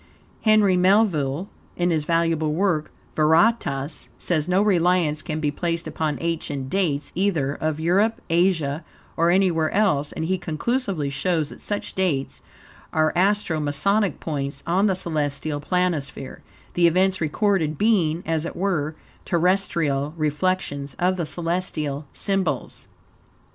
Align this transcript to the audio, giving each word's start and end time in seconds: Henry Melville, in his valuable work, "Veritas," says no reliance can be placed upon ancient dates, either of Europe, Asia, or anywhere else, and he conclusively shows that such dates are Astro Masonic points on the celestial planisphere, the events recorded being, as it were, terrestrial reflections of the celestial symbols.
Henry 0.41 0.75
Melville, 0.75 1.47
in 1.77 1.91
his 1.91 2.05
valuable 2.05 2.51
work, 2.53 2.89
"Veritas," 3.15 4.09
says 4.17 4.49
no 4.49 4.59
reliance 4.63 5.21
can 5.21 5.39
be 5.39 5.51
placed 5.51 5.85
upon 5.85 6.17
ancient 6.21 6.71
dates, 6.71 7.11
either 7.13 7.53
of 7.53 7.79
Europe, 7.79 8.19
Asia, 8.27 8.83
or 9.15 9.29
anywhere 9.29 9.69
else, 9.69 10.11
and 10.11 10.25
he 10.25 10.39
conclusively 10.39 11.11
shows 11.11 11.49
that 11.49 11.61
such 11.61 11.93
dates 11.93 12.41
are 12.91 13.13
Astro 13.15 13.59
Masonic 13.59 14.19
points 14.19 14.63
on 14.65 14.87
the 14.87 14.95
celestial 14.95 15.59
planisphere, 15.59 16.39
the 16.73 16.87
events 16.87 17.21
recorded 17.21 17.77
being, 17.77 18.23
as 18.25 18.43
it 18.43 18.55
were, 18.55 18.95
terrestrial 19.23 20.15
reflections 20.17 20.95
of 20.97 21.15
the 21.15 21.27
celestial 21.27 22.07
symbols. 22.11 22.87